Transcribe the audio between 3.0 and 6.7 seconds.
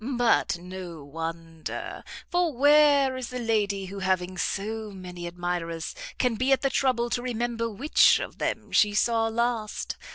is the lady who having so many admirers, can be at